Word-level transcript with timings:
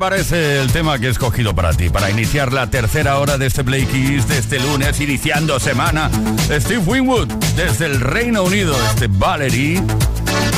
Parece 0.00 0.62
el 0.62 0.72
tema 0.72 0.98
que 0.98 1.08
he 1.08 1.10
escogido 1.10 1.54
para 1.54 1.74
ti? 1.74 1.90
Para 1.90 2.10
iniciar 2.10 2.54
la 2.54 2.70
tercera 2.70 3.18
hora 3.18 3.36
de 3.36 3.44
este 3.44 3.62
Play 3.62 3.84
de 3.84 4.38
este 4.38 4.58
lunes, 4.58 4.98
iniciando 4.98 5.60
semana. 5.60 6.10
Steve 6.48 6.78
Winwood, 6.86 7.28
desde 7.54 7.84
el 7.84 8.00
Reino 8.00 8.42
Unido, 8.42 8.74
este 8.88 9.08
Valerie, 9.08 9.82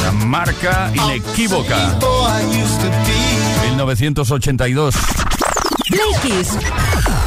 la 0.05 0.13
marca 0.13 0.93
inequívoca. 0.95 1.99
1982. 3.65 4.95
Play 5.91 6.13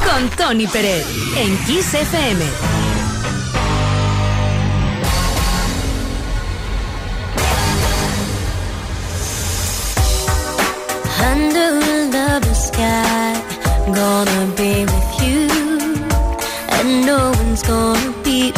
con 0.10 0.30
Tony 0.38 0.68
Pérez, 0.68 1.06
en 1.36 1.58
Kiss 1.66 1.94
FM. 1.94 2.75
Gonna 13.94 14.54
be 14.56 14.86
with 14.86 15.22
you, 15.22 15.48
and 16.70 17.06
no 17.06 17.32
one's 17.32 17.62
gonna 17.62 18.14
be 18.24 18.52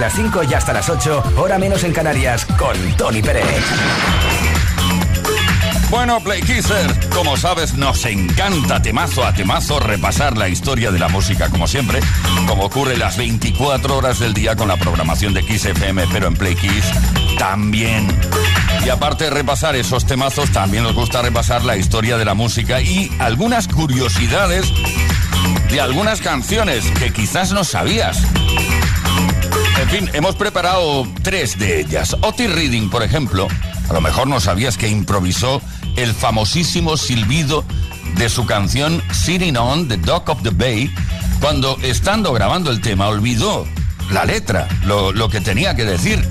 las 0.00 0.14
5 0.14 0.44
y 0.44 0.54
hasta 0.54 0.72
las 0.72 0.88
8, 0.88 1.34
hora 1.36 1.58
menos 1.58 1.84
en 1.84 1.92
Canarias, 1.92 2.46
con 2.58 2.74
Tony 2.96 3.20
Pérez. 3.20 3.62
Bueno, 5.90 6.20
Play 6.20 6.40
Kisser, 6.40 7.10
como 7.10 7.36
sabes, 7.36 7.74
nos 7.74 8.04
encanta 8.06 8.80
temazo 8.80 9.24
a 9.24 9.34
temazo 9.34 9.78
repasar 9.78 10.38
la 10.38 10.48
historia 10.48 10.90
de 10.90 10.98
la 10.98 11.08
música, 11.08 11.50
como 11.50 11.66
siempre, 11.66 12.00
como 12.46 12.64
ocurre 12.64 12.96
las 12.96 13.18
24 13.18 13.96
horas 13.98 14.20
del 14.20 14.32
día 14.32 14.56
con 14.56 14.68
la 14.68 14.78
programación 14.78 15.34
de 15.34 15.44
Kiss 15.44 15.66
FM, 15.66 16.06
pero 16.10 16.28
en 16.28 16.34
Play 16.34 16.54
Kiss 16.54 16.84
también. 17.38 18.08
Y 18.84 18.88
aparte 18.88 19.24
de 19.24 19.30
repasar 19.30 19.76
esos 19.76 20.06
temazos, 20.06 20.50
también 20.50 20.84
nos 20.84 20.94
gusta 20.94 21.20
repasar 21.20 21.64
la 21.64 21.76
historia 21.76 22.16
de 22.16 22.24
la 22.24 22.34
música 22.34 22.80
y 22.80 23.12
algunas 23.18 23.68
curiosidades 23.68 24.72
de 25.70 25.80
algunas 25.80 26.20
canciones 26.20 26.90
que 26.92 27.12
quizás 27.12 27.52
no 27.52 27.64
sabías. 27.64 28.22
En 29.80 29.88
fin, 29.88 30.10
hemos 30.12 30.36
preparado 30.36 31.08
tres 31.22 31.58
de 31.58 31.80
ellas. 31.80 32.14
Otis 32.20 32.54
Reading, 32.54 32.90
por 32.90 33.02
ejemplo, 33.02 33.48
a 33.88 33.92
lo 33.94 34.02
mejor 34.02 34.26
no 34.26 34.38
sabías 34.38 34.76
que 34.76 34.88
improvisó 34.88 35.62
el 35.96 36.12
famosísimo 36.12 36.98
silbido 36.98 37.64
de 38.16 38.28
su 38.28 38.44
canción 38.44 39.02
Sitting 39.10 39.56
on 39.56 39.88
the 39.88 39.96
Dock 39.96 40.28
of 40.28 40.42
the 40.42 40.50
Bay, 40.50 40.92
cuando 41.40 41.78
estando 41.80 42.34
grabando 42.34 42.70
el 42.70 42.82
tema 42.82 43.08
olvidó 43.08 43.66
la 44.10 44.26
letra, 44.26 44.68
lo, 44.84 45.12
lo 45.12 45.30
que 45.30 45.40
tenía 45.40 45.74
que 45.74 45.86
decir 45.86 46.28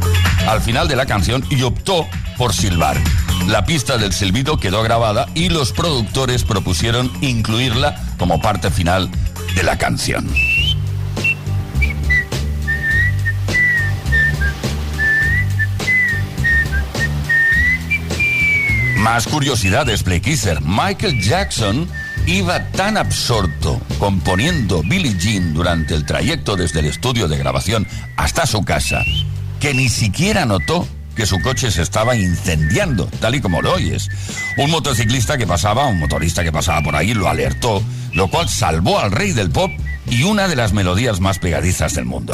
al 0.48 0.62
final 0.62 0.88
de 0.88 0.96
la 0.96 1.08
canción 1.08 1.44
y 1.50 1.63
optó 1.63 2.08
por 2.38 2.53
silbar. 2.53 2.98
La 3.48 3.65
pista 3.65 3.98
del 3.98 4.13
silbido 4.13 4.60
quedó 4.60 4.84
grabada 4.84 5.27
y 5.34 5.50
los 5.50 5.72
productores 5.72 6.44
propusieron 6.44 7.12
incluirla 7.22 8.00
como 8.20 8.39
parte 8.41 8.70
final 8.70 9.10
de 9.56 9.63
la 9.63 9.79
canción. 9.79 10.29
Más 19.00 19.27
curiosidades, 19.27 20.03
Play 20.03 20.22
Michael 20.62 21.22
Jackson 21.22 21.88
iba 22.27 22.63
tan 22.72 22.98
absorto 22.98 23.82
componiendo 23.98 24.84
Billie 24.84 25.18
Jean 25.18 25.53
durante 25.53 25.96
el 25.96 26.06
trayecto 26.06 26.56
desde 26.56 26.82
el 26.82 26.86
estudio 26.88 27.27
de 27.27 27.38
grabación 27.38 27.88
hasta 28.18 28.46
su 28.46 28.63
casa 28.63 29.03
que 29.60 29.74
ni 29.74 29.89
siquiera 29.89 30.46
notó 30.46 30.88
que 31.15 31.25
su 31.25 31.41
coche 31.41 31.72
se 31.72 31.82
estaba 31.82 32.15
incendiando, 32.15 33.08
tal 33.20 33.36
y 33.36 33.41
como 33.41 33.62
lo 33.62 33.74
oyes. 33.74 34.10
Un 34.58 34.72
motociclista 34.72 35.38
que 35.38 35.48
pasaba, 35.48 35.86
un 35.86 36.00
motorista 36.00 36.44
que 36.44 36.51
pasaba 36.51 36.82
por 36.82 36.96
ahí, 36.96 37.13
lo 37.13 37.27
alertó, 37.27 37.84
lo 38.13 38.29
cual 38.29 38.48
salvó 38.48 39.00
al 39.00 39.12
rey 39.12 39.34
del 39.34 39.50
pop 39.50 39.72
y 40.08 40.24
una 40.24 40.48
de 40.48 40.56
las 40.56 40.72
melodías 40.74 41.20
más 41.20 41.39
pegadizas 41.39 41.94
del 41.96 42.06
mundo. 42.06 42.34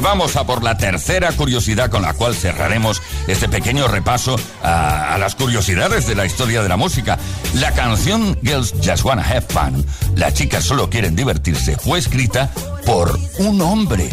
Y 0.00 0.02
vamos 0.02 0.34
a 0.36 0.44
por 0.44 0.62
la 0.62 0.78
tercera 0.78 1.30
curiosidad 1.32 1.90
con 1.90 2.00
la 2.00 2.14
cual 2.14 2.34
cerraremos 2.34 3.02
este 3.26 3.50
pequeño 3.50 3.86
repaso 3.86 4.34
a, 4.62 5.18
las 5.20 5.34
curiosidades 5.34 6.06
de 6.06 6.14
la 6.14 6.24
historia 6.24 6.62
de 6.62 6.70
la 6.70 6.78
música. 6.78 7.18
La 7.56 7.72
canción 7.72 8.34
Girls 8.42 8.72
Just 8.82 9.04
Wanna 9.04 9.22
Have 9.22 9.42
Fun, 9.42 9.84
las 10.16 10.32
chicas 10.32 10.64
solo 10.64 10.88
quieren 10.88 11.16
divertirse, 11.16 11.76
fue 11.76 11.98
escrita 11.98 12.50
por 12.86 13.20
un 13.40 13.60
hombre. 13.60 14.08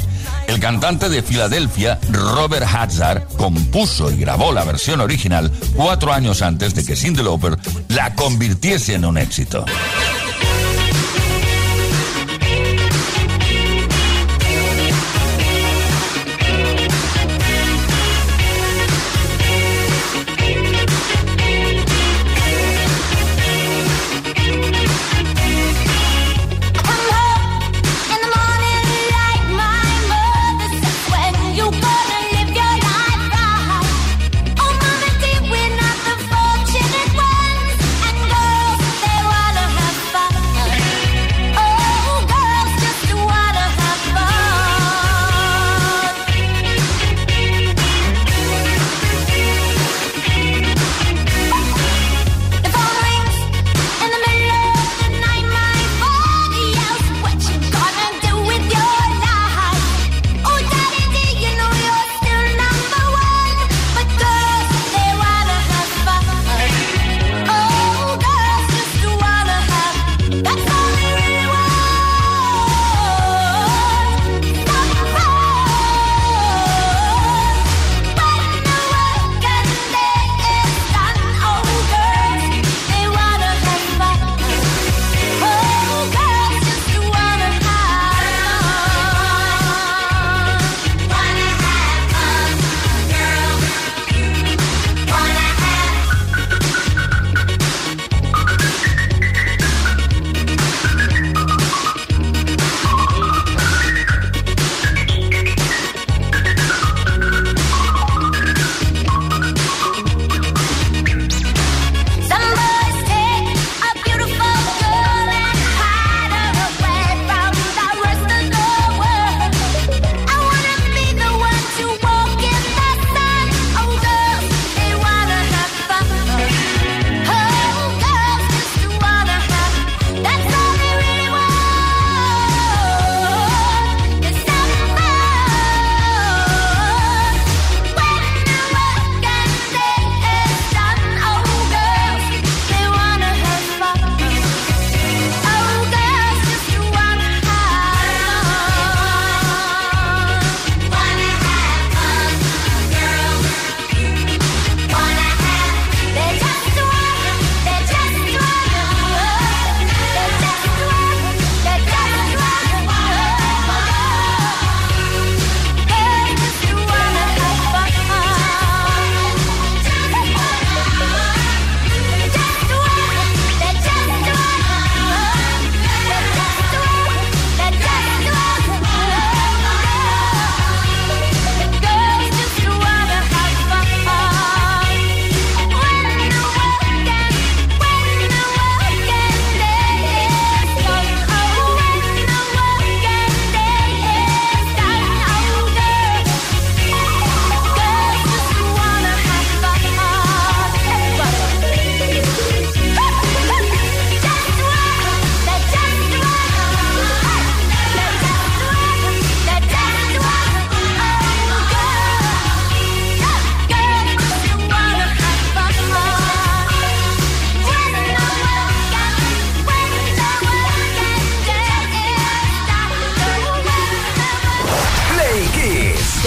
El 0.47 0.59
cantante 0.59 1.07
de 1.07 1.23
Filadelfia, 1.23 1.97
Robert 2.11 2.67
Hazard, 2.69 3.25
compuso 3.37 4.11
y 4.11 4.17
grabó 4.17 4.51
la 4.51 4.65
versión 4.65 4.99
original 4.99 5.49
cuatro 5.73 6.11
años 6.11 6.41
antes 6.41 6.75
de 6.75 6.83
que 6.83 6.97
Cyndi 6.97 7.23
Lauper 7.23 7.57
la 7.87 8.13
convirtiese 8.13 8.95
en 8.95 9.05
un 9.05 9.17
éxito. 9.17 9.63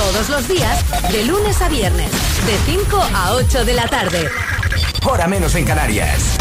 Todos 0.01 0.31
los 0.31 0.49
días, 0.49 0.83
de 1.13 1.25
lunes 1.25 1.61
a 1.61 1.69
viernes, 1.69 2.11
de 2.47 2.73
5 2.73 3.03
a 3.15 3.35
8 3.35 3.67
de 3.67 3.75
la 3.75 3.87
tarde. 3.87 4.31
Hora 5.05 5.29
menos 5.29 5.55
en 5.57 5.67
Canarias. 5.67 6.39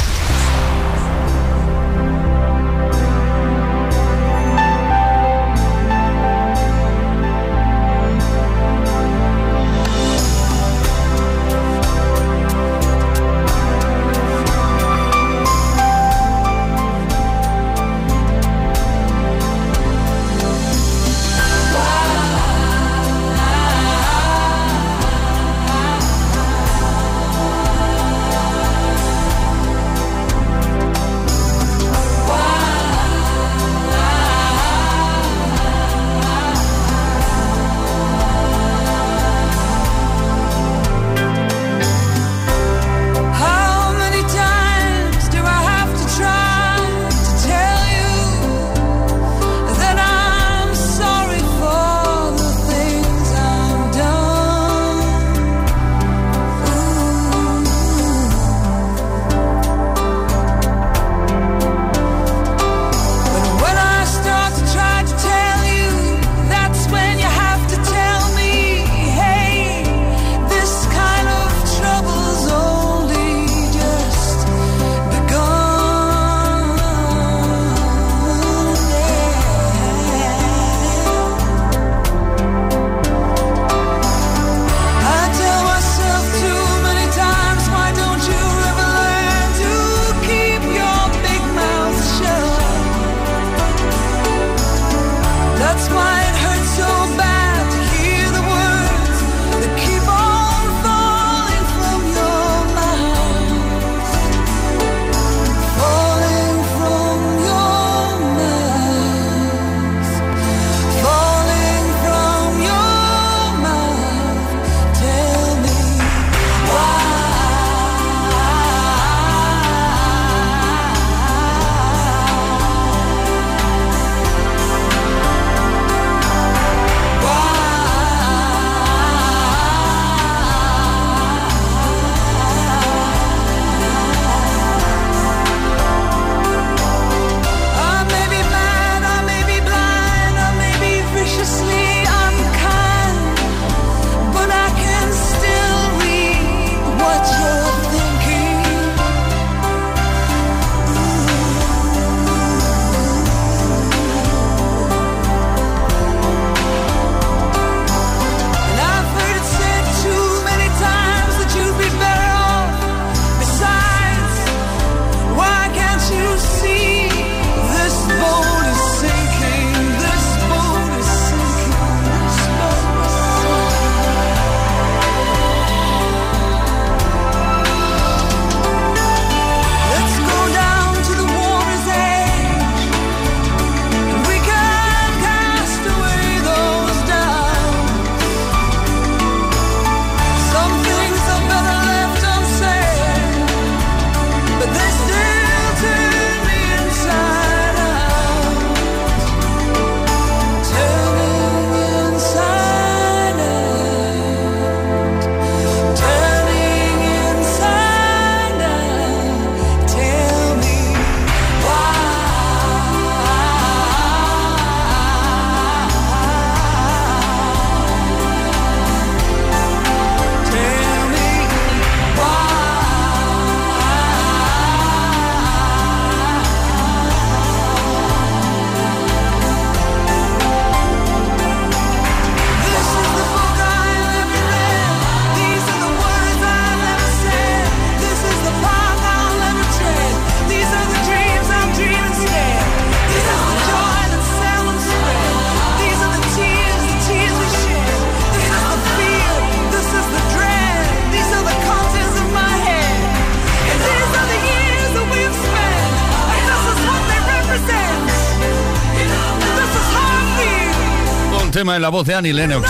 En 261.80 261.84
la 261.84 261.90
voz 261.90 262.06
de 262.06 262.14
Annie 262.14 262.34
Lennox. 262.34 262.70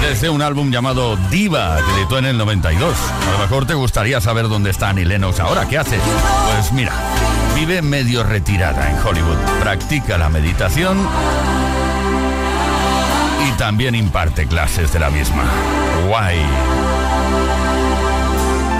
Desde 0.00 0.30
un 0.30 0.40
álbum 0.40 0.70
llamado 0.70 1.18
Diva, 1.30 1.76
que 1.76 2.00
editó 2.00 2.16
en 2.16 2.24
el 2.24 2.38
92. 2.38 2.96
A 2.96 3.32
lo 3.32 3.38
mejor 3.40 3.66
te 3.66 3.74
gustaría 3.74 4.22
saber 4.22 4.48
dónde 4.48 4.70
está 4.70 4.88
Annie 4.88 5.04
Lennox 5.04 5.38
ahora. 5.38 5.68
¿Qué 5.68 5.76
hace? 5.76 5.98
Pues 6.50 6.72
mira, 6.72 6.94
vive 7.54 7.82
medio 7.82 8.22
retirada 8.24 8.88
en 8.88 9.06
Hollywood. 9.06 9.36
Practica 9.60 10.16
la 10.16 10.30
meditación 10.30 10.96
y 13.46 13.52
también 13.58 13.94
imparte 13.94 14.46
clases 14.46 14.90
de 14.90 15.00
la 15.00 15.10
misma. 15.10 15.44
Guay. 16.06 16.40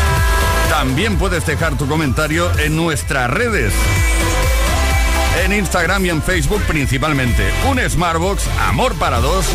También 0.70 1.18
puedes 1.18 1.46
dejar 1.46 1.78
tu 1.78 1.88
comentario 1.88 2.50
en 2.60 2.76
nuestras 2.76 3.30
redes. 3.30 3.74
En 5.44 5.54
Instagram 5.54 6.06
y 6.06 6.10
en 6.10 6.22
Facebook 6.22 6.62
principalmente. 6.64 7.52
Un 7.70 7.80
Smartbox, 7.80 8.48
amor 8.68 8.96
para 8.96 9.20
dos. 9.20 9.46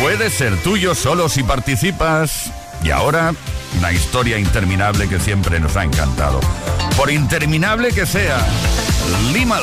Puede 0.00 0.30
ser 0.30 0.56
tuyo 0.62 0.94
solo 0.94 1.28
si 1.28 1.42
participas. 1.42 2.52
Y 2.82 2.90
ahora, 2.90 3.34
una 3.78 3.92
historia 3.92 4.38
interminable 4.38 5.08
que 5.08 5.18
siempre 5.18 5.60
nos 5.60 5.76
ha 5.76 5.84
encantado 5.84 6.40
por 6.98 7.12
interminable 7.12 7.92
que 7.92 8.04
sea. 8.04 8.44
Limal. 9.32 9.62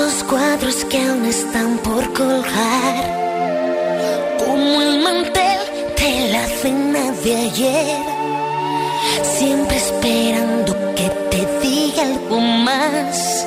Esos 0.00 0.24
cuadros 0.24 0.84
que 0.86 0.98
aún 0.98 1.26
están 1.26 1.76
por 1.78 2.12
colgar 2.14 3.04
como 4.38 4.80
el 4.80 5.02
mantel 5.02 5.60
de 5.98 6.32
la 6.32 6.46
cena 6.46 7.12
de 7.22 7.36
ayer, 7.36 7.98
siempre 9.22 9.76
esperando 9.76 10.72
que 10.94 11.08
te 11.30 11.40
diga 11.60 12.02
algo 12.02 12.40
más. 12.40 13.46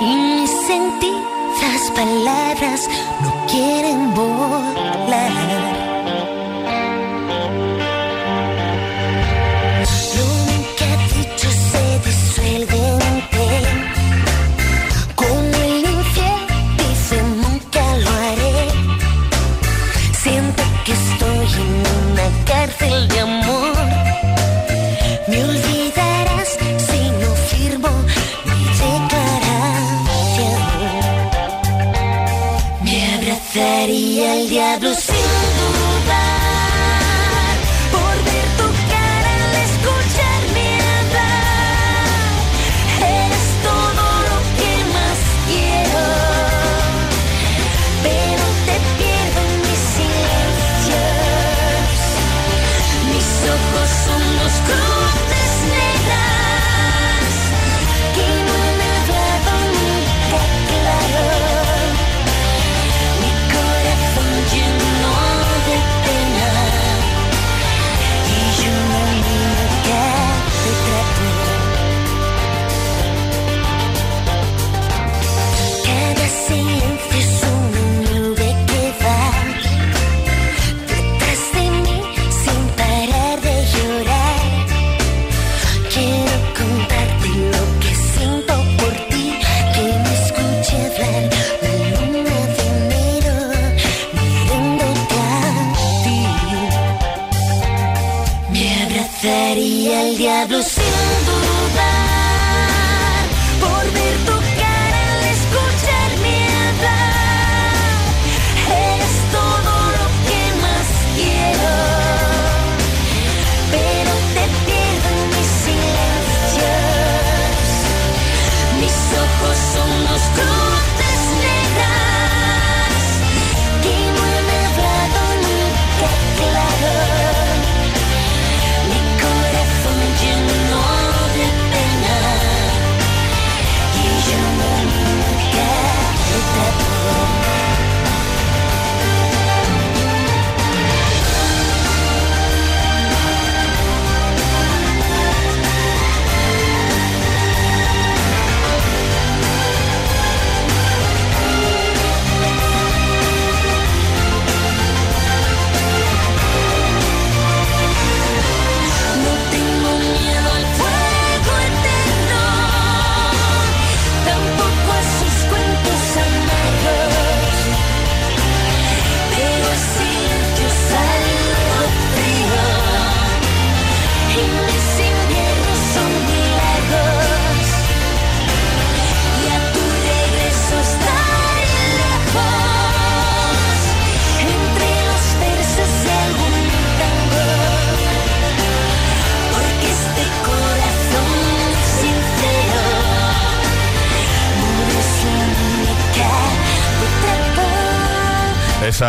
Y 0.00 0.14
mis 0.34 0.50
sentidas 0.66 1.82
palabras 1.94 2.88
no 3.22 3.46
quieren 3.46 4.14
volar. 4.14 5.45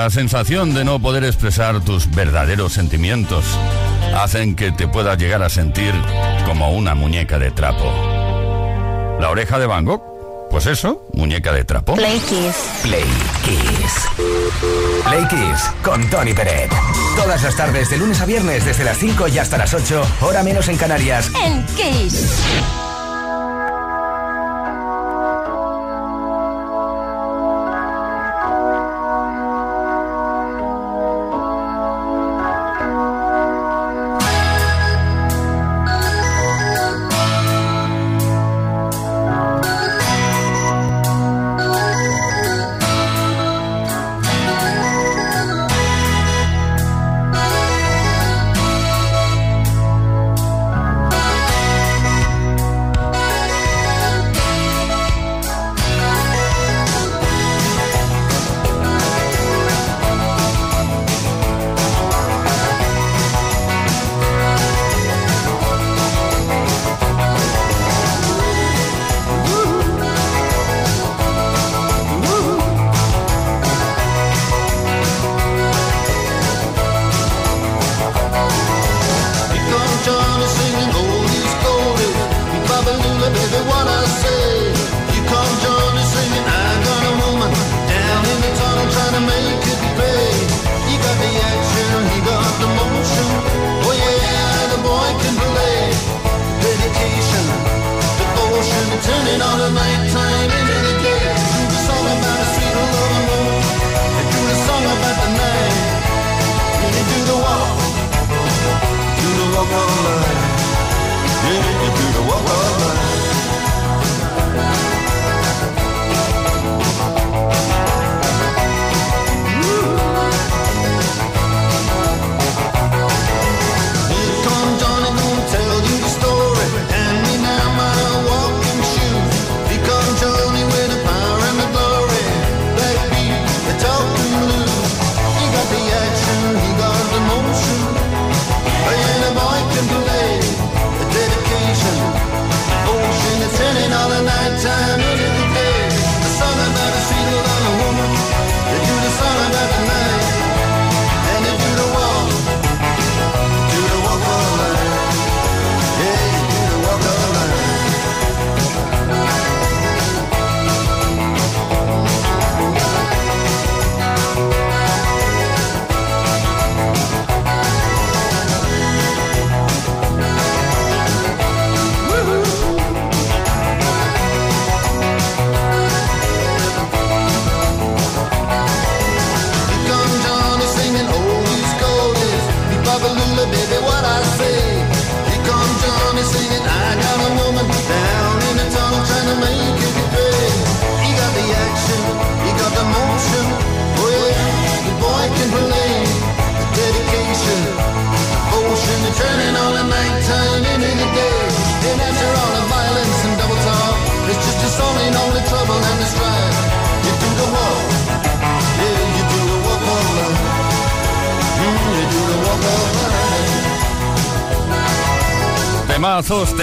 Esa 0.07 0.21
sensación 0.21 0.73
de 0.73 0.85
no 0.85 1.01
poder 1.01 1.25
expresar 1.25 1.81
tus 1.81 2.09
verdaderos 2.09 2.71
sentimientos 2.71 3.43
hacen 4.15 4.55
que 4.55 4.71
te 4.71 4.87
puedas 4.87 5.17
llegar 5.17 5.43
a 5.43 5.49
sentir 5.49 5.93
como 6.45 6.71
una 6.71 6.95
muñeca 6.95 7.37
de 7.37 7.51
trapo. 7.51 7.91
¿La 9.19 9.29
oreja 9.29 9.59
de 9.59 9.65
Van 9.65 9.83
Gogh? 9.83 10.01
Pues 10.49 10.65
eso, 10.65 11.05
muñeca 11.11 11.51
de 11.51 11.65
trapo. 11.65 11.95
Play 11.95 12.19
Kiss. 12.19 12.55
Play 12.83 13.03
Kiss. 13.43 14.07
Play 15.03 15.27
Kiss 15.27 15.71
con 15.83 16.09
Tony 16.09 16.33
Peret. 16.33 16.71
Todas 17.17 17.43
las 17.43 17.57
tardes, 17.57 17.89
de 17.89 17.97
lunes 17.97 18.21
a 18.21 18.25
viernes, 18.25 18.63
desde 18.63 18.85
las 18.85 18.97
5 18.99 19.27
y 19.27 19.39
hasta 19.39 19.57
las 19.57 19.73
8, 19.73 20.01
hora 20.21 20.41
menos 20.41 20.69
en 20.69 20.77
Canarias. 20.77 21.29
En 21.43 21.65
Kiss. 21.75 22.86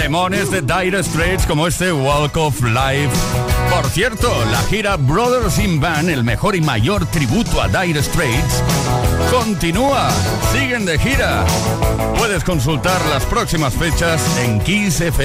Temones 0.05 0.51
de 0.51 0.61
Dire 0.61 1.01
Straits 1.01 1.47
como 1.47 1.65
este 1.65 1.91
Walk 1.91 2.37
of 2.37 2.61
Life. 2.61 3.09
Por 3.71 3.89
cierto, 3.89 4.31
la 4.51 4.61
gira 4.69 4.97
Brothers 4.97 5.57
in 5.57 5.79
Band, 5.79 6.09
el 6.09 6.23
mejor 6.23 6.55
y 6.55 6.61
mayor 6.61 7.07
tributo 7.07 7.59
a 7.59 7.67
Dire 7.67 8.03
Straits, 8.03 8.61
continúa. 9.31 10.11
Siguen 10.53 10.85
de 10.85 10.99
gira. 10.99 11.43
Puedes 12.19 12.43
consultar 12.43 13.03
las 13.07 13.25
próximas 13.25 13.73
fechas 13.73 14.21
en 14.37 14.59
kissfm.es. 14.59 15.15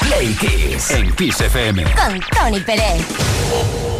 Play 0.00 0.34
Kiss 0.34 0.90
en 0.90 1.14
Kiss 1.14 1.40
FM. 1.40 1.84
Con 1.84 2.20
Tony 2.36 2.58
Pérez. 2.62 3.91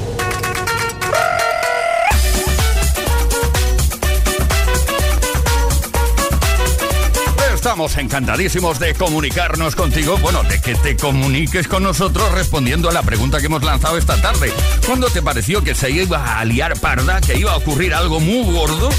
Estamos 7.73 7.97
encantadísimos 7.97 8.79
de 8.79 8.93
comunicarnos 8.93 9.75
contigo, 9.75 10.19
bueno, 10.19 10.43
de 10.43 10.61
que 10.61 10.75
te 10.75 10.95
comuniques 10.95 11.67
con 11.67 11.83
nosotros 11.83 12.31
respondiendo 12.33 12.91
a 12.91 12.93
la 12.93 13.03
pregunta 13.03 13.41
que 13.41 13.47
hemos 13.47 13.63
lanzado 13.63 13.97
esta 13.97 14.21
tarde. 14.21 14.53
¿Cuándo 14.85 15.09
te 15.09 15.23
pareció 15.23 15.65
que 15.65 15.75
se 15.75 15.91
iba 15.91 16.39
a 16.39 16.45
liar 16.45 16.79
parda, 16.81 17.23
que 17.23 17.39
iba 17.39 17.53
a 17.53 17.57
ocurrir 17.57 17.95
algo 17.95 18.21
muy 18.21 18.45
gordo? 18.53 18.91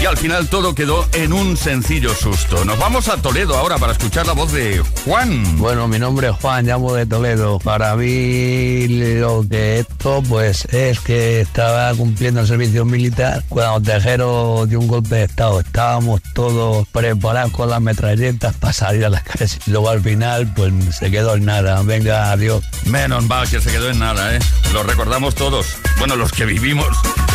Y 0.00 0.04
al 0.04 0.16
final 0.18 0.48
todo 0.48 0.74
quedó 0.74 1.06
en 1.14 1.32
un 1.32 1.56
sencillo 1.56 2.14
susto. 2.14 2.64
Nos 2.66 2.78
vamos 2.78 3.08
a 3.08 3.16
Toledo 3.16 3.56
ahora 3.56 3.78
para 3.78 3.92
escuchar 3.92 4.26
la 4.26 4.34
voz 4.34 4.52
de 4.52 4.82
Juan. 5.04 5.58
Bueno, 5.58 5.88
mi 5.88 5.98
nombre 5.98 6.28
es 6.28 6.34
Juan, 6.36 6.66
llamo 6.66 6.92
de 6.92 7.06
Toledo. 7.06 7.58
Para 7.58 7.96
mí 7.96 8.86
lo 8.88 9.44
que 9.48 9.78
esto 9.80 10.22
pues 10.28 10.66
es 10.66 11.00
que 11.00 11.40
estaba 11.40 11.94
cumpliendo 11.94 12.40
el 12.40 12.46
servicio 12.46 12.84
militar 12.84 13.42
cuando 13.48 13.80
Tejero 13.90 14.66
dio 14.66 14.80
un 14.80 14.86
golpe 14.86 15.14
de 15.14 15.24
estado. 15.24 15.60
Estábamos 15.60 16.20
todos 16.34 16.86
preparados 16.88 17.52
con 17.52 17.70
las 17.70 17.80
metralletas 17.80 18.54
para 18.56 18.74
salir 18.74 19.06
a 19.06 19.08
las 19.08 19.22
calles. 19.22 19.58
Luego 19.66 19.88
al 19.88 20.02
final 20.02 20.52
pues 20.54 20.72
se 20.94 21.10
quedó 21.10 21.36
en 21.36 21.46
nada. 21.46 21.80
Venga, 21.82 22.32
adiós. 22.32 22.62
Menos 22.84 23.24
mal 23.24 23.48
que 23.48 23.60
se 23.62 23.70
quedó 23.70 23.88
en 23.88 23.98
nada, 23.98 24.36
¿eh? 24.36 24.40
Lo 24.74 24.82
recordamos 24.82 25.34
todos. 25.34 25.66
Bueno, 25.98 26.16
los 26.16 26.32
que 26.32 26.44
vivimos 26.44 26.86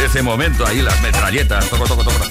ese 0.05 0.21
momento 0.21 0.65
ahí, 0.65 0.81
las 0.81 0.99
metralletas. 1.01 1.67
Toco, 1.69 1.85
toco, 1.85 2.03
toco. 2.03 2.25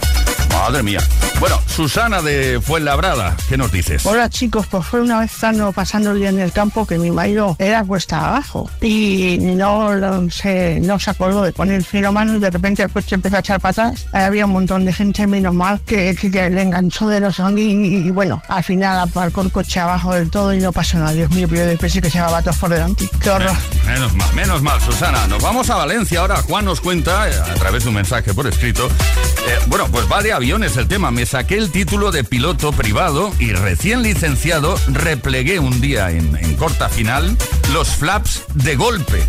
Madre 0.51 0.83
mía. 0.83 1.01
Bueno, 1.39 1.61
Susana 1.85 2.21
de 2.21 2.61
Fuenlabrada, 2.63 3.35
¿qué 3.49 3.57
nos 3.57 3.73
dices? 3.73 4.05
Hola 4.05 4.29
chicos, 4.29 4.67
pues 4.67 4.85
fue 4.85 5.01
una 5.01 5.19
vez 5.21 5.33
estando 5.33 5.73
pasando 5.73 6.11
el 6.11 6.19
día 6.19 6.29
en 6.29 6.39
el 6.39 6.53
campo 6.53 6.87
que 6.87 6.99
mi 6.99 7.11
marido 7.11 7.57
era 7.59 7.83
cuesta 7.85 8.19
abajo 8.29 8.69
y 8.83 9.39
no 9.41 9.95
lo- 9.95 10.31
se, 10.31 10.79
no 10.81 10.99
se 11.01 11.09
acordó 11.09 11.41
de 11.43 11.53
poner 11.55 11.77
el 11.77 11.85
freno 11.87 12.09
a 12.09 12.13
mano 12.13 12.37
y 12.37 12.39
de 12.39 12.51
repente 12.51 12.83
el 12.83 12.91
coche 12.91 13.15
empezó 13.15 13.37
a 13.37 13.39
echar 13.39 13.61
patas. 13.61 14.05
Había 14.13 14.45
un 14.45 14.53
montón 14.53 14.85
de 14.85 14.93
gente, 14.93 15.27
menos 15.27 15.55
mal, 15.55 15.81
que, 15.87 16.15
que- 16.21 16.31
que 16.31 16.51
le 16.51 16.61
enganchó 16.61 17.09
de 17.09 17.19
los 17.19 17.39
y, 17.39 17.61
y, 17.63 17.97
y, 18.09 18.11
bueno, 18.11 18.43
al 18.49 18.63
final 18.63 18.99
aparcó 19.01 19.41
el 19.41 19.51
coche 19.51 19.81
abajo 19.81 20.13
del 20.13 20.31
todo 20.31 20.53
y 20.53 20.59
no 20.61 20.73
pasó 20.73 20.99
nada. 20.99 21.13
Dios 21.13 21.31
mío, 21.31 21.47
pero 21.49 21.73
yo 21.73 21.79
pensé 21.79 22.03
que 22.03 22.11
se 22.11 22.19
llevaba 22.19 22.43
todos 22.43 22.59
por 22.59 22.69
delante. 22.69 23.09
Qué 23.23 23.31
horror. 23.31 23.57
Menos 23.87 24.15
mal, 24.15 24.35
menos 24.35 24.61
mal, 24.63 24.79
Susana. 24.83 25.27
Nos 25.29 25.43
vamos 25.43 25.71
a 25.71 25.77
Valencia 25.77 26.21
ahora. 26.21 26.43
Juan 26.43 26.67
nos 26.67 26.83
cuenta, 26.83 27.27
eh, 27.31 27.33
a 27.41 27.55
través 27.55 27.85
de 27.85 27.89
un 27.89 27.95
mensaje 27.95 28.35
por 28.35 28.47
escrito, 28.47 28.87
eh, 28.87 29.59
bueno, 29.69 29.89
pues 29.91 30.05
va 30.13 30.23
de 30.23 30.35
aviones 30.35 30.77
el 30.77 30.87
tema. 30.87 31.11
Me 31.11 31.25
saqué 31.25 31.57
el 31.57 31.70
título 31.71 32.11
de 32.11 32.25
piloto 32.25 32.73
privado 32.73 33.33
y 33.39 33.53
recién 33.53 34.03
licenciado 34.03 34.77
replegué 34.89 35.59
un 35.59 35.81
día 35.81 36.11
en, 36.11 36.37
en 36.37 36.57
corta 36.57 36.89
final 36.89 37.37
los 37.73 37.89
flaps 37.89 38.45
de 38.55 38.77
golpe. 38.77 39.23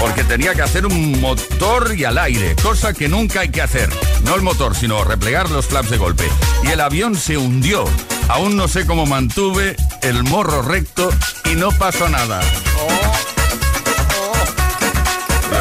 Porque 0.00 0.24
tenía 0.24 0.54
que 0.54 0.62
hacer 0.62 0.86
un 0.86 1.20
motor 1.20 1.94
y 1.96 2.04
al 2.04 2.18
aire, 2.18 2.54
cosa 2.62 2.94
que 2.94 3.08
nunca 3.08 3.40
hay 3.40 3.50
que 3.50 3.62
hacer. 3.62 3.90
No 4.24 4.34
el 4.34 4.42
motor, 4.42 4.74
sino 4.76 5.02
replegar 5.04 5.50
los 5.50 5.66
flaps 5.66 5.90
de 5.90 5.98
golpe. 5.98 6.24
Y 6.64 6.68
el 6.68 6.80
avión 6.80 7.16
se 7.16 7.36
hundió. 7.36 7.84
Aún 8.28 8.56
no 8.56 8.68
sé 8.68 8.86
cómo 8.86 9.06
mantuve 9.06 9.76
el 10.02 10.22
morro 10.22 10.62
recto 10.62 11.10
y 11.50 11.56
no 11.56 11.70
pasó 11.72 12.08
nada. 12.08 12.40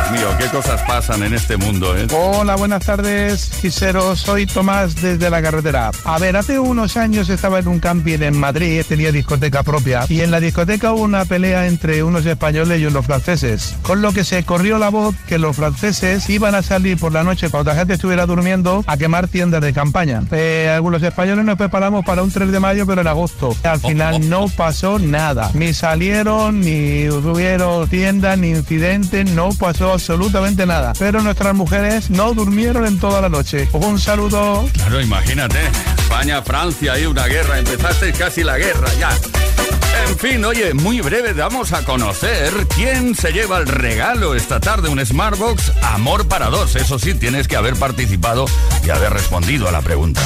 Dios 0.10 0.20
mío, 0.20 0.38
qué 0.38 0.46
cosas 0.46 0.82
pasan 0.84 1.24
en 1.24 1.34
este 1.34 1.58
mundo, 1.58 1.98
¿eh? 1.98 2.08
Hola, 2.12 2.56
buenas 2.56 2.86
tardes, 2.86 3.52
Gisero. 3.62 4.16
Soy 4.16 4.46
Tomás 4.46 4.96
desde 4.96 5.30
la 5.30 5.42
carretera. 5.42 5.92
A 6.06 6.20
ver, 6.20 6.38
hace 6.38 6.60
unos 6.60 6.98
años 6.98 7.30
estaba 7.30 7.60
en 7.60 7.68
un 7.68 7.80
camping 7.80 8.20
en 8.22 8.40
Madrid, 8.40 8.84
tenía 8.88 9.12
discoteca 9.12 9.64
propia, 9.64 10.06
y 10.08 10.22
en 10.22 10.32
la 10.32 10.40
discoteca 10.40 10.94
hubo 10.94 11.02
una 11.02 11.26
pelea 11.26 11.68
entre 11.68 12.04
unos 12.04 12.26
españoles 12.26 12.80
y 12.80 12.86
unos 12.86 13.06
franceses, 13.06 13.76
con 13.82 14.02
lo 14.02 14.14
que 14.14 14.24
se 14.24 14.44
corrió 14.44 14.78
la 14.78 14.90
voz 14.90 15.16
que 15.28 15.40
los 15.40 15.56
franceses 15.56 16.30
iban 16.30 16.56
a 16.56 16.62
salir 16.62 16.98
por 16.98 17.12
la 17.12 17.24
noche 17.24 17.50
cuando 17.50 17.72
la 17.72 17.78
gente 17.78 17.96
estuviera 17.96 18.26
durmiendo 18.26 18.84
a 18.88 18.98
quemar 18.98 19.28
tiendas 19.28 19.62
de 19.62 19.74
campaña. 19.74 20.24
Eh, 20.32 20.72
algunos 20.74 21.04
españoles 21.04 21.44
nos 21.44 21.58
preparamos 21.58 22.06
para 22.06 22.24
un 22.24 22.32
3 22.32 22.52
de 22.52 22.60
mayo, 22.60 22.86
pero 22.86 23.02
en 23.02 23.08
agosto. 23.08 23.56
Al 23.64 23.80
final 23.80 24.30
no 24.30 24.48
pasó 24.48 25.00
nada. 25.00 25.52
Ni 25.54 25.74
salieron, 25.74 26.62
ni 26.62 27.08
tuvieron 27.10 27.90
tiendas, 27.90 28.38
ni 28.38 28.52
incidentes, 28.52 29.30
no 29.32 29.50
pasó 29.50 29.97
absolutamente 29.98 30.68
nada. 30.68 30.94
Pero 31.00 31.22
nuestras 31.22 31.56
mujeres 31.56 32.12
no 32.12 32.36
durmieron 32.36 32.86
en 32.86 33.00
toda 33.00 33.20
la 33.20 33.30
noche. 33.30 33.68
Un 33.74 34.00
saludo. 34.00 34.70
Claro, 34.74 35.02
imagínate. 35.02 35.58
España, 35.98 36.44
Francia 36.44 37.00
y 37.00 37.08
una 37.08 37.26
guerra. 37.26 37.58
Empezaste 37.58 38.14
casi 38.14 38.44
la 38.44 38.60
guerra 38.60 38.88
ya. 39.00 39.10
En 40.08 40.18
fin, 40.20 40.46
oye, 40.46 40.76
muy 40.76 41.02
breve 41.02 41.34
vamos 41.34 41.74
a 41.74 41.84
conocer 41.84 42.54
quién 42.76 43.16
se 43.16 43.32
lleva 43.32 43.58
el 43.58 43.68
regalo 43.68 44.36
esta 44.36 44.60
tarde, 44.60 44.88
un 44.88 45.04
Smartbox 45.04 45.72
Amor 45.82 46.28
para 46.28 46.50
dos. 46.52 46.76
Eso 46.76 47.00
sí, 47.00 47.16
tienes 47.16 47.48
que 47.48 47.56
haber 47.56 47.76
participado 47.76 48.46
y 48.86 48.92
haber 48.92 49.14
respondido 49.14 49.68
a 49.68 49.72
la 49.72 49.82
pregunta. 49.82 50.22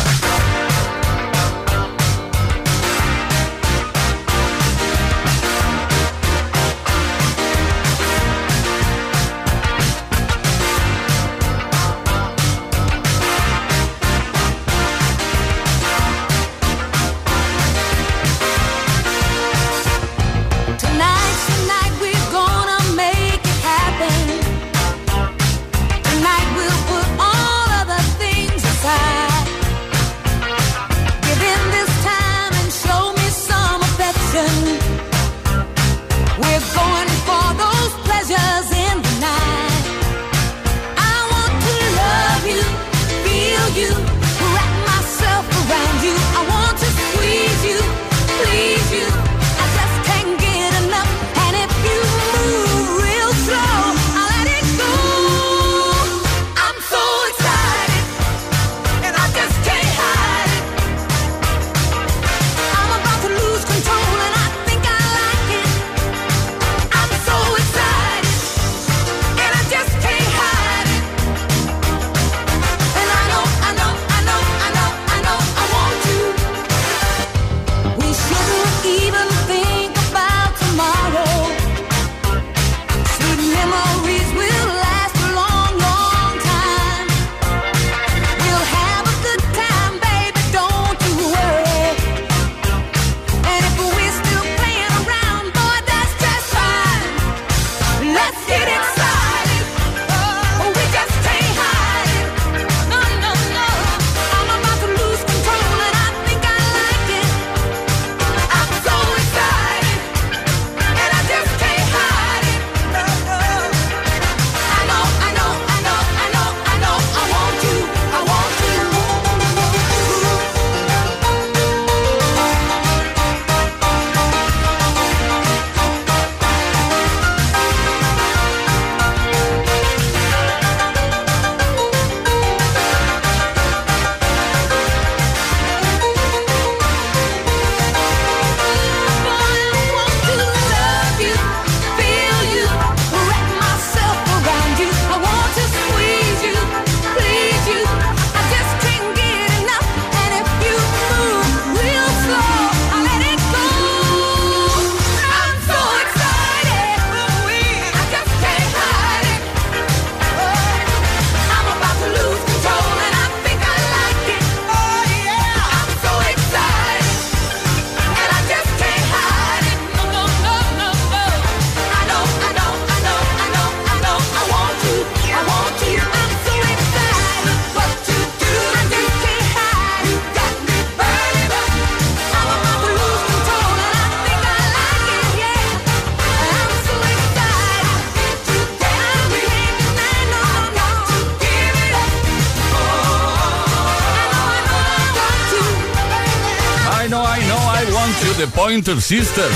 Pointer 198.62 199.02
Sisters. 199.02 199.56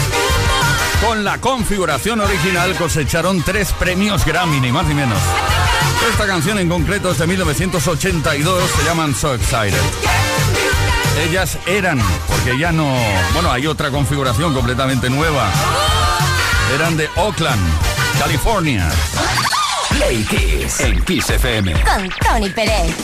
Con 1.05 1.23
la 1.23 1.37
configuración 1.37 2.21
original 2.21 2.75
cosecharon 2.75 3.43
tres 3.43 3.71
premios 3.73 4.25
Grammy, 4.25 4.59
ni 4.59 4.71
más 4.71 4.87
ni 4.87 4.95
menos. 4.95 5.19
Esta 6.09 6.25
canción 6.25 6.57
en 6.57 6.67
concreto 6.67 7.11
es 7.11 7.19
de 7.19 7.27
1982, 7.27 8.63
se 8.71 8.83
llaman 8.83 9.13
So 9.13 9.35
Excited. 9.35 9.79
Ellas 11.23 11.59
eran, 11.67 12.01
porque 12.27 12.57
ya 12.57 12.71
no... 12.71 12.91
Bueno, 13.33 13.51
hay 13.51 13.67
otra 13.67 13.91
configuración 13.91 14.55
completamente 14.55 15.07
nueva. 15.11 15.51
Eran 16.73 16.97
de 16.97 17.07
Oakland, 17.15 17.61
California. 18.17 18.89
Play 19.91 20.23
Kiss 20.23 20.79
en 20.79 21.05
Kiss 21.05 21.29
FM. 21.29 21.73
Con 21.73 22.09
Tony 22.09 22.49
Pérez. 22.49 22.95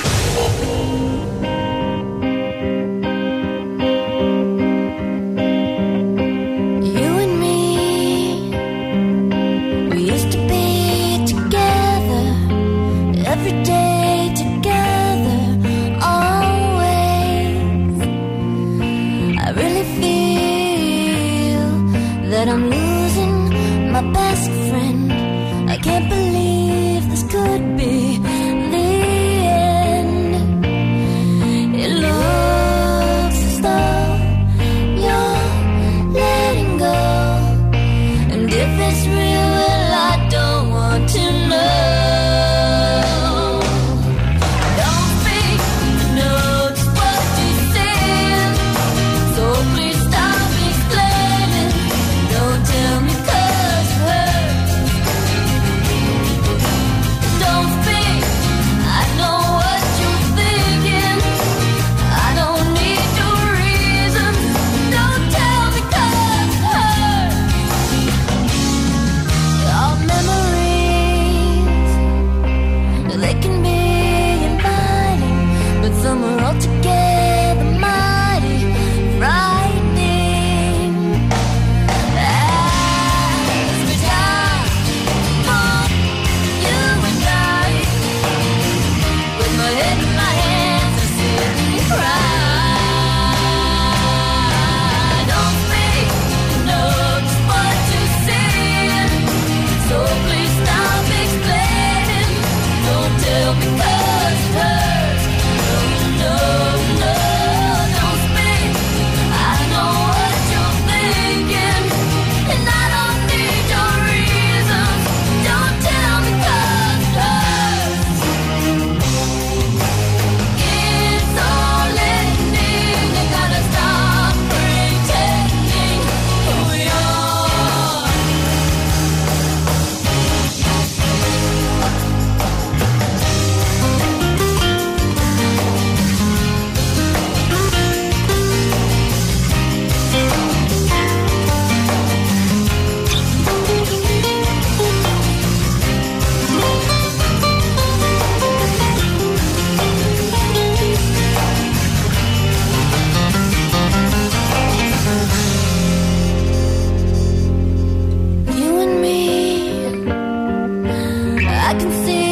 No 161.74 162.31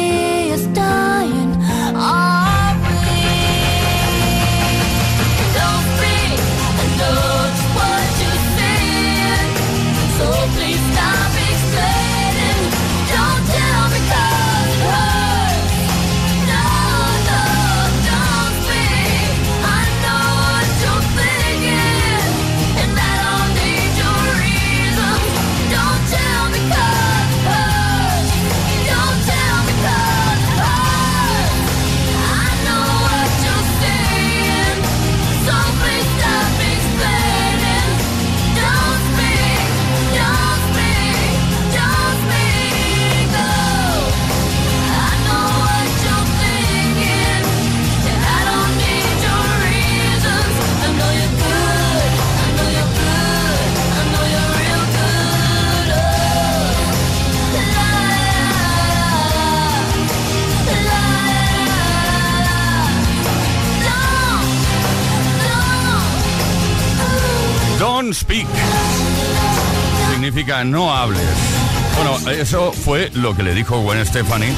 fue 73.00 73.10
lo 73.20 73.34
que 73.34 73.42
le 73.42 73.54
dijo 73.54 73.80
Gwen 73.80 74.04
Stefani 74.04 74.48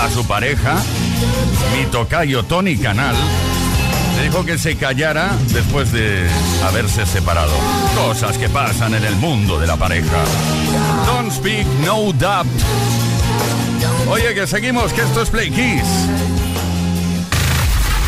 a 0.00 0.08
su 0.10 0.24
pareja, 0.24 0.76
mi 1.76 1.86
tocayo 1.86 2.44
Tony 2.44 2.76
Canal. 2.76 3.16
Le 4.16 4.24
dijo 4.24 4.44
que 4.44 4.58
se 4.58 4.76
callara 4.76 5.30
después 5.52 5.90
de 5.90 6.28
haberse 6.64 7.06
separado. 7.06 7.52
Cosas 7.96 8.38
que 8.38 8.48
pasan 8.48 8.94
en 8.94 9.04
el 9.04 9.16
mundo 9.16 9.58
de 9.58 9.66
la 9.66 9.76
pareja. 9.76 10.24
Don't 11.06 11.32
speak, 11.32 11.66
no 11.84 12.12
doubt. 12.12 12.46
Oye, 14.08 14.34
que 14.34 14.46
seguimos, 14.46 14.92
que 14.92 15.02
esto 15.02 15.22
es 15.22 15.30
Play 15.30 15.50
Kiss. 15.50 15.88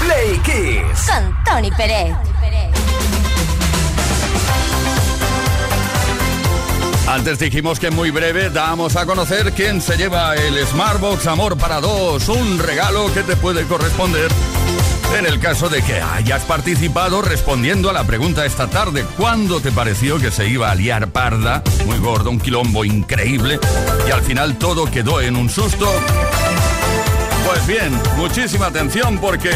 Play 0.01 0.39
Kiss. 0.45 1.11
Con 1.11 1.45
Tony 1.45 1.71
Pérez. 1.73 2.32
Antes 7.13 7.39
dijimos 7.39 7.79
que 7.79 7.91
muy 7.91 8.11
breve 8.11 8.49
damos 8.49 8.97
a 8.97 9.05
conocer 9.05 9.53
quién 9.53 9.83
se 9.83 9.99
lleva 9.99 10.35
el 10.35 10.57
Smartbox 10.67 11.27
Amor 11.27 11.59
para 11.59 11.79
dos, 11.79 12.27
un 12.31 12.59
regalo 12.59 13.13
que 13.13 13.23
te 13.23 13.37
puede 13.37 13.65
corresponder 13.65 14.31
En 15.19 15.27
el 15.27 15.39
caso 15.39 15.69
de 15.69 15.83
que 15.83 16.01
hayas 16.01 16.43
participado 16.45 17.21
respondiendo 17.21 17.91
a 17.91 17.93
la 17.93 18.05
pregunta 18.05 18.47
esta 18.47 18.71
tarde, 18.71 19.05
¿cuándo 19.19 19.61
te 19.61 19.71
pareció 19.71 20.19
que 20.19 20.31
se 20.31 20.49
iba 20.49 20.71
a 20.71 20.75
liar 20.75 21.09
parda? 21.09 21.63
Muy 21.85 21.99
gordo, 21.99 22.31
un 22.31 22.41
quilombo 22.41 22.83
increíble 22.83 23.61
y 24.09 24.11
al 24.11 24.23
final 24.23 24.57
todo 24.57 24.91
quedó 24.91 25.21
en 25.21 25.37
un 25.37 25.51
susto. 25.51 25.93
Pues 27.47 27.67
bien, 27.67 27.93
muchísima 28.17 28.69
atención 28.69 29.19
porque 29.19 29.51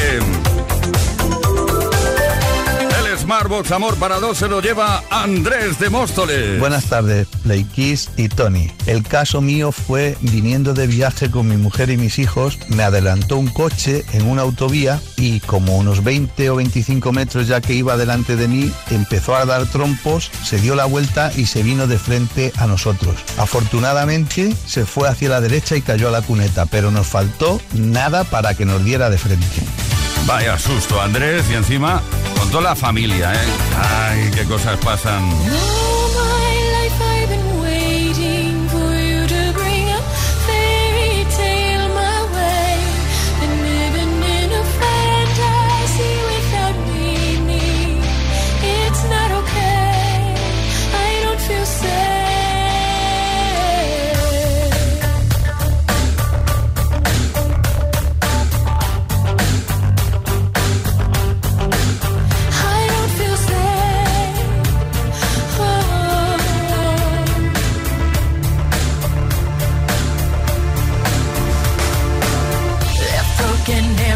Smartbox 3.26 3.72
Amor 3.72 3.96
para 3.96 4.20
dos 4.20 4.38
se 4.38 4.46
lo 4.46 4.60
lleva 4.60 5.02
Andrés 5.10 5.80
de 5.80 5.90
Móstoles. 5.90 6.60
Buenas 6.60 6.84
tardes, 6.84 7.26
Play 7.42 7.66
y 8.16 8.28
Tony. 8.28 8.70
El 8.86 9.02
caso 9.02 9.40
mío 9.40 9.72
fue 9.72 10.16
viniendo 10.20 10.74
de 10.74 10.86
viaje 10.86 11.28
con 11.28 11.48
mi 11.48 11.56
mujer 11.56 11.90
y 11.90 11.96
mis 11.96 12.20
hijos, 12.20 12.56
me 12.68 12.84
adelantó 12.84 13.36
un 13.36 13.48
coche 13.48 14.04
en 14.12 14.28
una 14.28 14.42
autovía 14.42 15.00
y 15.16 15.40
como 15.40 15.76
unos 15.76 16.04
20 16.04 16.50
o 16.50 16.56
25 16.56 17.10
metros 17.10 17.48
ya 17.48 17.60
que 17.60 17.74
iba 17.74 17.96
delante 17.96 18.36
de 18.36 18.46
mí, 18.46 18.70
empezó 18.92 19.34
a 19.34 19.44
dar 19.44 19.66
trompos, 19.66 20.30
se 20.44 20.60
dio 20.60 20.76
la 20.76 20.84
vuelta 20.84 21.32
y 21.36 21.46
se 21.46 21.64
vino 21.64 21.88
de 21.88 21.98
frente 21.98 22.52
a 22.58 22.68
nosotros. 22.68 23.16
Afortunadamente 23.38 24.54
se 24.66 24.86
fue 24.86 25.08
hacia 25.08 25.30
la 25.30 25.40
derecha 25.40 25.74
y 25.74 25.82
cayó 25.82 26.06
a 26.06 26.12
la 26.12 26.22
cuneta, 26.22 26.66
pero 26.66 26.92
nos 26.92 27.08
faltó 27.08 27.60
nada 27.72 28.22
para 28.22 28.54
que 28.54 28.66
nos 28.66 28.84
diera 28.84 29.10
de 29.10 29.18
frente. 29.18 29.95
Vaya 30.26 30.58
susto, 30.58 31.00
Andrés, 31.00 31.48
y 31.50 31.54
encima 31.54 32.02
con 32.38 32.50
toda 32.50 32.62
la 32.70 32.76
familia, 32.76 33.32
¿eh? 33.32 33.46
Ay, 34.08 34.30
qué 34.34 34.44
cosas 34.44 34.76
pasan. 34.78 35.22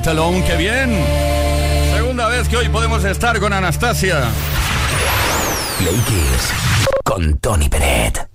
Alone, 0.00 0.42
qué 0.46 0.56
bien. 0.56 0.90
Segunda 1.94 2.26
vez 2.28 2.48
que 2.48 2.56
hoy 2.56 2.68
podemos 2.70 3.04
estar 3.04 3.38
con 3.38 3.52
Anastasia. 3.52 4.22
Play 5.78 6.02
con 7.04 7.36
Tony 7.38 7.68
Peret. 7.68 8.26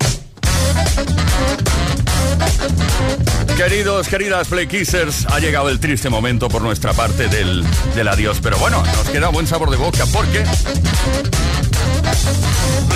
Queridos, 3.58 4.08
queridas 4.08 4.48
Play 4.50 4.68
Kissers, 4.68 5.26
ha 5.26 5.40
llegado 5.40 5.70
el 5.70 5.80
triste 5.80 6.10
momento 6.10 6.48
por 6.48 6.62
nuestra 6.62 6.94
parte 6.94 7.28
del, 7.28 7.66
del 7.96 8.08
adiós. 8.08 8.38
Pero 8.42 8.60
bueno, 8.60 8.84
nos 8.96 9.10
queda 9.10 9.30
buen 9.30 9.48
sabor 9.48 9.72
de 9.72 9.78
boca 9.78 10.06
porque 10.14 10.44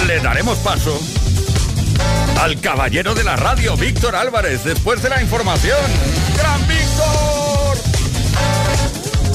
le 0.05 0.20
daremos 0.20 0.59
paso 0.59 1.01
al 2.39 2.62
caballero 2.62 3.16
de 3.16 3.24
la 3.24 3.36
radio, 3.38 3.76
Víctor 3.76 4.16
Álvarez, 4.16 4.64
después 4.64 5.01
de 5.01 5.09
la 5.09 5.20
información. 5.20 5.80
¡Gran 6.38 6.68
Víctor! 6.68 7.40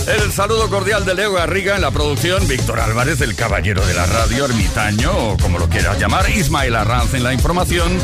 El 0.06 0.32
saludo 0.32 0.68
cordial 0.70 1.04
de 1.04 1.14
Leo 1.14 1.32
Garriga 1.32 1.74
en 1.74 1.82
la 1.82 1.90
producción, 1.90 2.46
Víctor 2.46 2.78
Álvarez, 2.78 3.20
el 3.22 3.34
caballero 3.34 3.84
de 3.84 3.92
la 3.92 4.06
radio, 4.06 4.44
ermitaño, 4.44 5.10
o 5.10 5.36
como 5.36 5.58
lo 5.58 5.68
quieras 5.68 5.98
llamar, 5.98 6.30
Ismael 6.30 6.76
Arranz 6.76 7.14
en 7.14 7.24
la 7.24 7.32
información. 7.32 7.98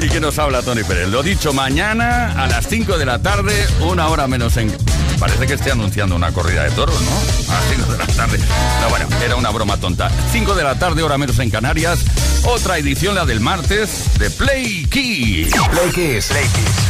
Y 0.00 0.08
que 0.08 0.18
nos 0.18 0.38
habla 0.38 0.62
Tony 0.62 0.82
Pérez. 0.82 1.08
Lo 1.08 1.22
dicho, 1.22 1.52
mañana 1.52 2.42
a 2.42 2.46
las 2.46 2.66
5 2.68 2.96
de 2.96 3.04
la 3.04 3.20
tarde, 3.20 3.52
una 3.80 4.08
hora 4.08 4.26
menos 4.26 4.56
en... 4.56 4.74
Parece 5.18 5.46
que 5.46 5.54
esté 5.54 5.72
anunciando 5.72 6.16
una 6.16 6.32
corrida 6.32 6.64
de 6.64 6.70
toros, 6.70 6.98
¿no? 7.02 7.52
A 7.52 7.60
las 7.60 7.64
5 7.76 7.92
de 7.92 7.98
la 7.98 8.06
tarde. 8.06 8.38
No, 8.80 8.88
bueno, 8.88 9.08
era 9.22 9.36
una 9.36 9.50
broma 9.50 9.76
tonta. 9.76 10.10
5 10.32 10.54
de 10.54 10.64
la 10.64 10.78
tarde, 10.78 11.02
hora 11.02 11.18
menos 11.18 11.38
en 11.38 11.50
Canarias. 11.50 12.00
Otra 12.44 12.78
edición, 12.78 13.14
la 13.14 13.26
del 13.26 13.40
martes, 13.40 14.18
de 14.18 14.30
Play 14.30 14.86
Kiss. 14.86 15.52
Play 15.70 15.90
Kiss. 15.92 16.26
Play 16.28 16.44
Kiss. 16.44 16.89